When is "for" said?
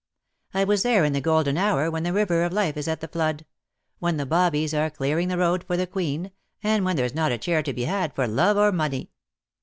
5.63-5.77, 8.15-8.27